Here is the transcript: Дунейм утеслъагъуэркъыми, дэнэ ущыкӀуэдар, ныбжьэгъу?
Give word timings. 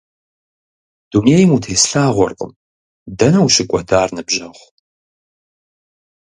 Дунейм 1.09 1.49
утеслъагъуэркъыми, 1.55 2.59
дэнэ 3.17 3.39
ущыкӀуэдар, 3.45 4.09
ныбжьэгъу? 4.15 4.67